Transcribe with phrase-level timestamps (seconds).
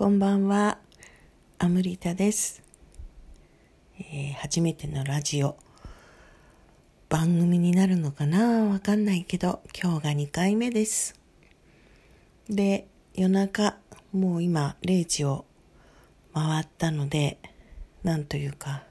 [0.00, 0.78] こんばんは、
[1.58, 2.62] アムリタです、
[3.98, 5.58] えー初めてのラジオ。
[7.10, 8.64] 番組になるのかな？
[8.64, 11.20] わかんないけど今日が2回目です。
[12.48, 13.76] で夜中
[14.10, 15.44] もう今0時を
[16.32, 17.36] 回ったので
[18.02, 18.84] なんというか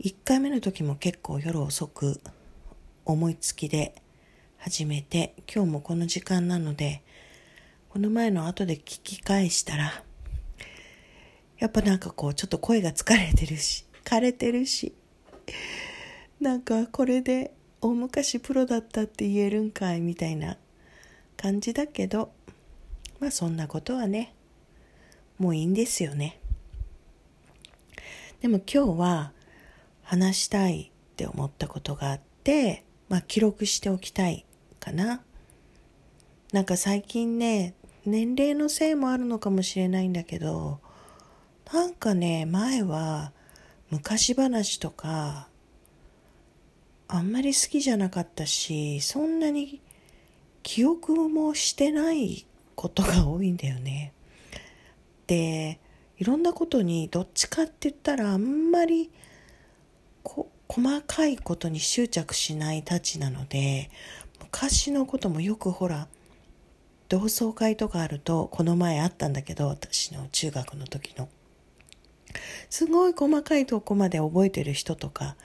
[0.00, 2.20] 1回目の時も結構夜遅く
[3.04, 4.02] 思いつきで
[4.56, 7.04] 始めて今日もこの時間なので
[7.90, 10.04] この前の後で聞き返したら
[11.58, 14.94] やっぱなんかこうちょっと声が疲れてるし枯れてるし
[16.40, 20.56] なんかこれで大昔プロだったって言えるんかいみたいな
[21.36, 22.30] 感じだけど
[23.20, 24.34] まあそんなことはね
[25.38, 26.40] もういいんですよね。
[28.40, 29.32] でも今日は
[30.02, 34.44] 話したいって思ったことがあってまあ記録しておきたい
[34.78, 35.22] かな。
[36.52, 37.74] なんか最近ね
[38.08, 40.80] 年齢のせいもあるのかもしれないんだけど
[41.72, 43.32] なんかね前は
[43.90, 45.48] 昔話とか
[47.08, 49.80] あんまり好きじゃなかったしそんなに
[50.62, 54.12] 記憶もしてないことが多いんだよね。
[55.26, 55.80] で
[56.18, 59.10] いろんなことにどっちかって言ったらあんまり
[60.22, 63.90] こ細かいことに執着しないたちなので
[64.40, 66.08] 昔のこともよくほら
[67.08, 71.28] 同窓会とかあるとこの前あったんだけど私の中学の時の。
[72.68, 75.36] すごい細かいとこまで覚えてる人とか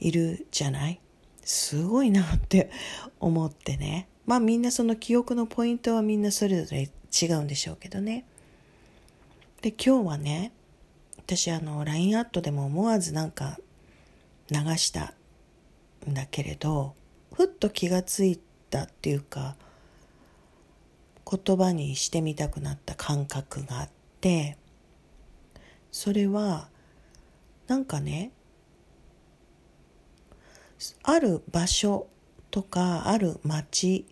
[0.00, 1.00] いるじゃない？
[1.44, 2.70] すごいなって
[3.20, 4.08] 思ってね。
[4.24, 6.90] まあみんなその記憶のポイントはみんなそれぞれ
[7.22, 8.24] 違うんでしょうけどね。
[9.60, 10.52] で今日はね
[11.18, 13.58] 私あの LINE アットでも思わずなんか
[14.50, 15.12] 流した
[16.08, 16.94] んだけれど
[17.34, 19.56] ふっと気がついたっていうか
[21.28, 23.88] 言葉にしてみたくなった感覚があっ
[24.20, 24.56] て
[25.90, 26.68] それは
[27.66, 28.30] なんかね
[31.02, 32.06] ある場所
[32.50, 34.06] とかある町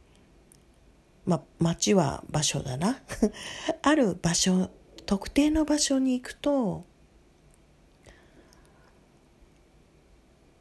[1.27, 3.01] まあ町は場所だな。
[3.83, 4.71] ある場所
[5.07, 6.85] 特定の場所に行くと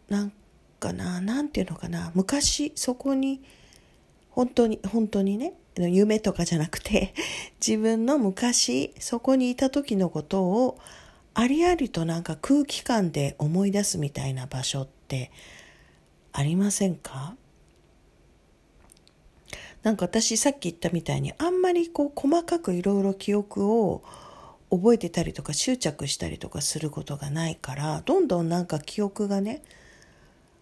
[0.10, 0.34] なん
[0.80, 3.42] かななんていうのかな昔そこに
[4.30, 7.14] 本当に本当にね夢とかじゃなくて
[7.66, 10.78] 自分の昔そこにいた時のことを
[11.34, 15.32] ありありとなんか空気感で思い出すみたいな場所って
[16.32, 17.36] ありませんか？
[19.82, 24.02] なんか私さっき言ったみたいにあんまりこう細かくいろいろ記憶を
[24.70, 29.62] 覚えてたりとか執着したりとかすることがないからどんどんなんか記憶がね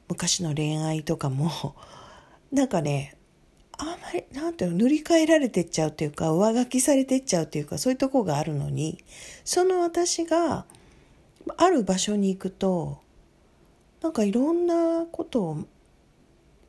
[0.09, 1.75] 昔の恋愛とかも
[2.51, 3.15] なんかね
[3.81, 9.03] あんまりなんていうの塗り替えられてっちゃうっていうか上書きされてっちゃうっていうかそういうとこがあるのに
[9.43, 10.65] その私が
[11.57, 12.99] ある場所に行くと
[14.03, 15.57] なんかいろんなことを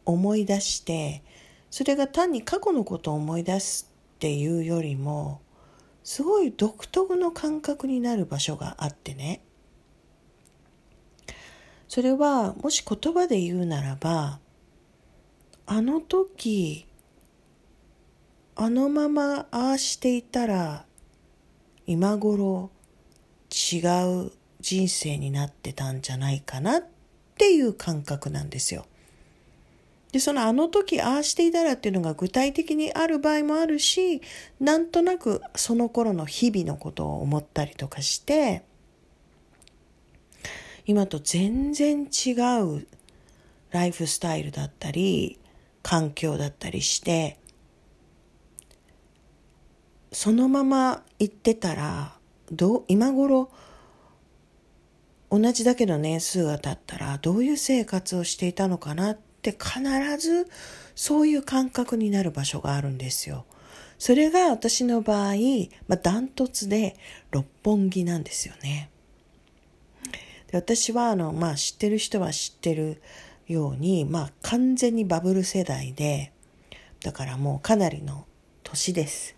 [0.07, 1.23] 思い出して
[1.71, 5.43] それが単に過去のことを思い出すっていうよりも
[6.05, 9.43] すごい独特の感覚になる場所があってね。
[11.89, 14.41] それはもし言葉で言うならば
[15.67, 16.87] あの時
[18.55, 20.85] あのままああしていたら
[21.87, 22.71] 今頃
[23.51, 23.79] 違
[24.27, 26.83] う人生になってたんじゃないかなっ
[27.37, 28.87] ていう感覚なんですよ。
[30.13, 34.21] で、そのあの時ああしていたらっていうのが具体的にある場合もあるし、
[34.61, 38.63] なんとなくその頃の日々のことを思ったりとかして、
[40.85, 42.33] 今と全然違
[42.63, 42.87] う
[43.71, 45.39] ライフスタイルだったり、
[45.83, 47.39] 環境だったりして、
[50.13, 52.17] そのまま行ってたら、
[52.51, 53.51] どう、今頃、
[55.31, 59.81] 同じだけの年数が経ったら、どういう生活をしていたのかなって必
[60.19, 60.47] ず
[60.95, 63.47] そういう感覚になる場所があるんですよ。
[63.99, 65.35] それが私の場合、
[65.89, 66.97] まあ、ダントツで
[67.31, 68.91] 六本木なんですよね。
[70.49, 73.01] で私はあの、まあ、知ってる人は知ってる
[73.49, 76.33] ように、まあ、完全にバブル世代で、
[77.01, 78.27] だからもうかなりの
[78.63, 79.37] 年です。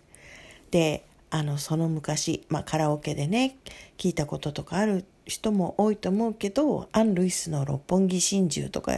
[0.75, 3.55] で、あの、その昔、まあ、カラオケでね、
[3.97, 8.91] 聞いたこととかある人も多いと思うけど、アン・ルイスの六本木真珠とか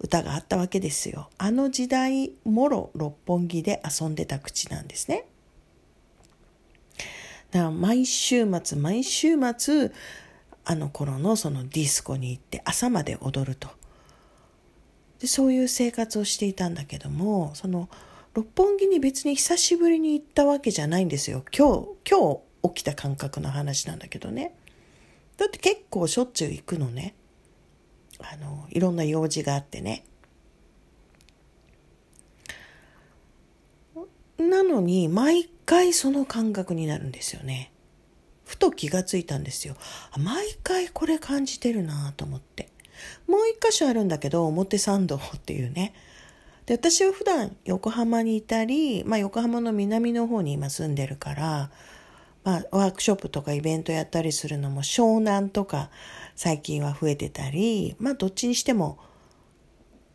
[0.00, 1.30] 歌があったわけですよ。
[1.38, 5.26] あの時代、もろ六本木で遊んでた口なんですね。
[7.52, 9.92] だから毎週末、毎週末、
[10.64, 13.68] あの頃のそのディスコに行って朝まで踊ると。
[15.20, 17.88] でそういう生活をしていたんだけどもその
[18.36, 21.42] 六本木に別に久しぶりに行ったわけじゃないんですよ。
[21.56, 24.54] 今日、今日起きた感覚の話なんだけどね。
[25.38, 27.14] だって結構しょっちゅう行くのね。
[28.18, 30.04] あの、いろんな用事があってね。
[34.36, 37.72] なのに、毎回その感覚になるんですよね。
[38.44, 39.76] ふと気がついたんですよ。
[40.18, 42.68] 毎回これ感じてるなと思って。
[43.26, 45.94] もう一箇所あるんだけど、表参道っていうね。
[46.66, 51.70] で、私は普段横浜にいたり、まあ横浜の南の方に今住んでるから、
[52.44, 55.90] まあワークショップとかイベントやったりするのも湘南とか
[56.34, 58.98] 最近は増えてたり、まあどっちにしても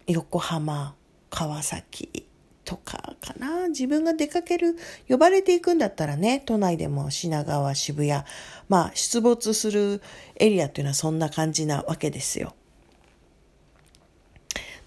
[0.07, 0.95] 横浜、
[1.29, 2.27] 川崎、
[2.63, 3.67] とかかな。
[3.67, 4.77] 自分が出かける、
[5.09, 8.23] 呼ばれていくんだったらね、都内でも品川、渋谷、
[8.69, 10.01] まあ出没する
[10.35, 12.55] エリアっていうのはそんな感じなわけですよ。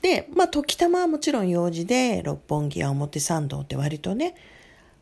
[0.04, 4.34] で、まあ時たまはもちろん用事で、六本木や表参道って割とね、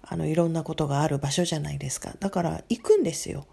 [0.01, 2.15] あのいろんなことがある場所じゃないですか。
[2.21, 3.49] だから行くんですよ。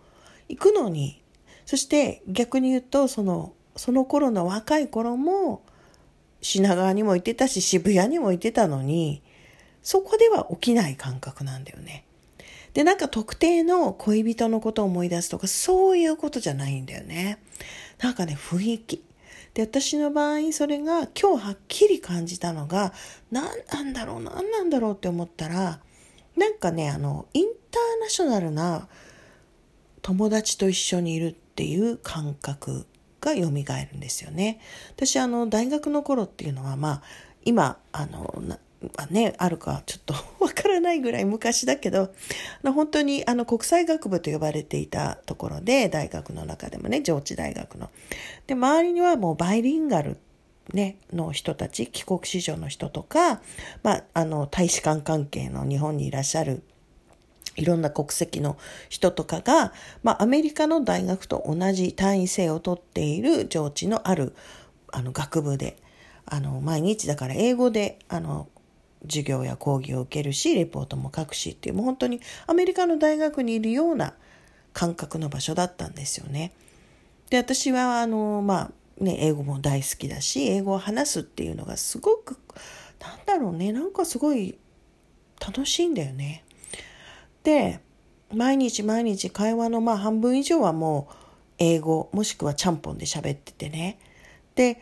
[0.48, 1.24] 行くのに、
[1.66, 5.64] そして逆に言うと、その、その頃の若い頃も、
[6.40, 9.24] 品川にも行ってたし渋谷にも行ってたのに、
[9.82, 12.06] そこでは起きない感覚なんだよね。
[12.76, 17.40] で、なんか特定の恋人のことを思い出すとか、そういうことじゃないんだよね。
[17.98, 19.04] なんかね、雰囲気。
[19.60, 22.94] で、私の場合、それが今日はっきり感じたのが、
[23.30, 25.82] 何なんだろう、何なんだろうって思ったら、
[26.38, 28.88] なんかね、あの、インターナショナルな
[30.02, 32.86] 友達と一緒にいるっていう感覚
[33.20, 34.62] が蘇るんですよね。
[34.96, 37.02] 私あの大学の頃っていうのはまあ
[37.44, 38.42] 今あの
[38.98, 42.14] あね、あるかちょっと わからないぐらい昔だけど
[42.64, 47.90] 本当にあの国際学部と呼ばれていたところで大学の中でもね上智大学の。
[48.48, 50.18] で周りにはもうバイリンガル
[50.74, 53.42] ね、の人たち帰国子女の人とか、
[53.82, 56.62] まあ、あの大使館関係の日本にいらっしゃる
[57.56, 58.56] いろんな国籍の
[58.88, 59.74] 人とかが、
[60.04, 64.36] まあ、アメリカの大学と同じ単位制をとっている上智のある
[64.92, 65.78] あの学部で、
[66.26, 68.48] あの、毎日だから英語で、あの、
[69.04, 74.14] 授業や講義を受けるし、レポートも書くしっていう、もう本当にアメリカの大学にいるような
[74.74, 76.54] 感覚の場所だったんですよね。
[77.30, 82.38] で、私は、あの、まあ、ね、英語も大好きだし、英語を話すっていうのがすごく、
[83.00, 84.58] なんだろうね、なんかすごい
[85.40, 86.44] 楽しいんだよね。
[87.44, 87.80] で
[88.34, 91.16] 毎日毎日会話のまあ半分以上はもう
[91.58, 94.00] 英語もしくはちゃんぽんで喋っててね
[94.56, 94.82] で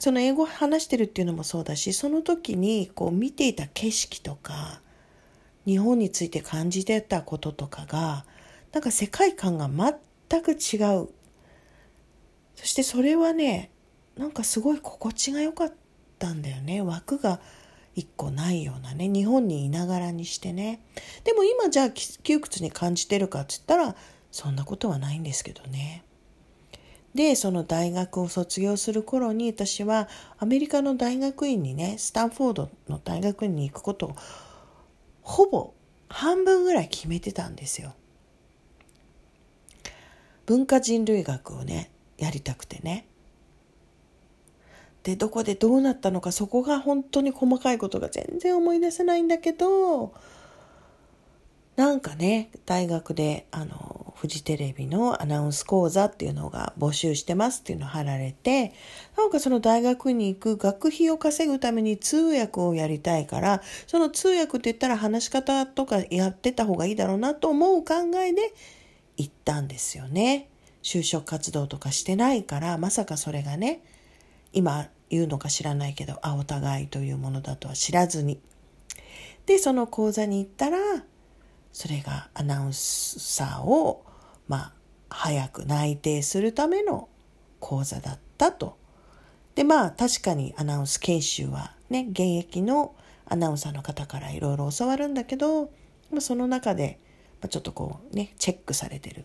[0.00, 4.80] その英語話してるっていうのもそうだしその時にこう見ていた景色とか
[5.66, 8.24] 日本について感じてたこととかが
[8.72, 11.08] なんか世界観が全く違う。
[12.56, 13.70] そしてそれはね
[14.16, 15.72] なんかすごい心地が良かっ
[16.18, 16.80] たんだよね。
[16.80, 17.40] 枠が
[17.94, 19.06] 一個ないようなね。
[19.08, 20.80] 日本にいながらにしてね。
[21.24, 23.94] でも今じゃあ窮屈に感じてるかっつったら
[24.30, 26.04] そんなことはないんですけどね。
[27.14, 30.08] でその大学を卒業する頃に私は
[30.38, 34.16] アメリカの大学院にねスタンフォードの大学院に行くことを
[35.22, 35.74] ほぼ
[36.08, 37.94] 半分ぐらい決めてたんですよ。
[40.46, 43.06] 文化人類学をねやりたくてね。
[45.02, 50.12] でどこでどうなったのかそこが本当に細かいことが全然思い出せないんだけど
[51.76, 58.74] なんかね大学であのフジテレビのアナウンス講座っていうのが募集してますっていうのを貼られて
[59.16, 68.52] なんかその大学に行く学費を稼ぐために通訳をやりたいからその通訳って言ったら話し方とかやってた方がいいだろうなと思う考えで
[69.16, 70.48] 行ったんですよね。
[70.82, 73.82] 就職活動とかしてないからまさかそれがね
[74.52, 78.40] 今言うのか知らないけど、あ、お互いというものだとは知らずに。
[79.44, 80.78] で、その講座に行ったら、
[81.72, 84.04] それがアナウンサーを、
[84.50, 84.72] まあ、
[85.10, 87.08] 早く内定するための
[87.60, 88.76] 講座だったと。
[89.54, 95.66] で、まあ、確かにアナウンス研修はね、現役のアナウンサーの方からいろいろ教わるんだけど、
[96.10, 96.98] まあ、その中で、
[97.40, 99.24] ま、ちょっとこうね、チェックされてる。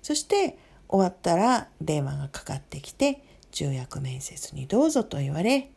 [0.00, 0.56] そして
[0.88, 5.70] 終わったら電話がかかってきて、重役面接にどうぞと言われ、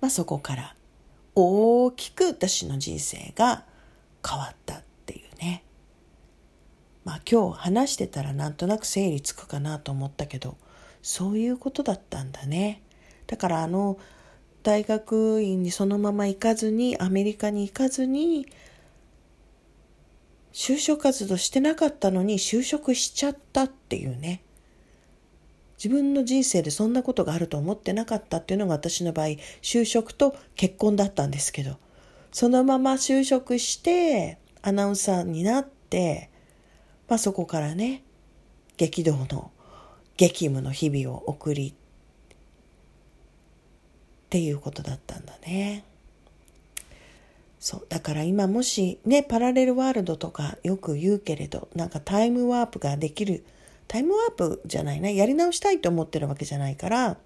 [0.00, 0.76] まあ、そこから
[1.34, 3.64] 大きく私の人生が
[4.24, 4.85] 変わった。
[7.06, 10.56] まあ今日話してたらなんとなく整理つくかなと思ったけど
[11.02, 12.82] そういうことだったんだね。
[13.28, 13.96] だからあの
[14.64, 18.48] 大学院にそのまま行かずにアメリカに行かずに
[20.52, 24.42] 就職活動してなかったのに就職しちゃったっていうね。
[25.78, 29.26] 自分の人生でそんなことがあると思ってなかったっていうのが私の場合
[29.62, 31.76] 就職と結婚だったんですけど
[32.32, 36.30] そのまま就職してアナウンサーになって、
[37.08, 38.02] まあ、そこからね
[38.76, 39.50] 激動の
[40.16, 41.74] 激務の日々を送りっ
[44.28, 45.84] ていうことだったんだね。
[47.58, 53.44] そうだから今もしねパラレルワールドとかよく言うけれどなんかタイムワープができる
[53.88, 57.16] タイムワープじゃないなやり直したいと思ってるわけじゃないから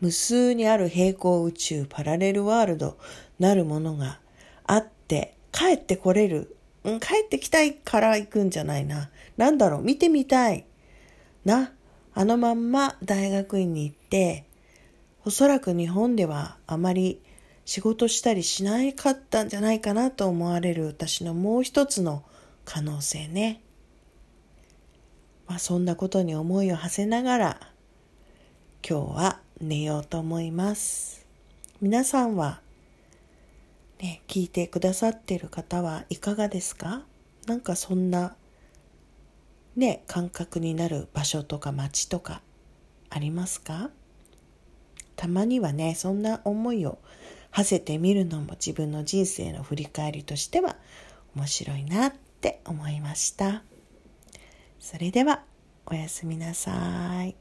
[0.00, 2.98] 無数にある平行宇宙パラレルワールド
[3.38, 4.18] なるものが
[4.66, 10.64] あって帰ってこれる、うん、帰ってきたいから行くんじゃないな何だろう見てみたい
[11.44, 11.72] な
[12.14, 14.44] あのまんま大学院に行って
[15.24, 17.20] おそらく日本ではあまり
[17.64, 22.24] 仕事したりしなかったんじゃないかなと思われる私のもう一つの
[22.64, 23.60] 可能性ね。
[25.46, 27.60] まあ、そんなことに思いを馳せながら
[28.88, 31.26] 今日は寝ようと思います。
[31.80, 32.60] 皆さんは
[34.00, 37.02] ね、聞いてくださってる方はいかがですか？
[37.46, 38.34] なんかそんな
[39.76, 42.42] ね、感覚になる場所とか街とか
[43.08, 43.90] ありますか？
[45.16, 46.98] たまにはね、そんな思いを
[47.50, 50.76] 馳せてみるのも自分の人生の振り返りとしては
[51.36, 53.62] 面白いなって思いました。
[54.78, 55.44] それでは
[55.84, 57.36] おやすみなさい。